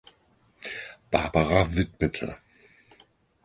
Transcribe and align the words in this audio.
Barbara 1.11 1.61
widmete. 1.75 2.41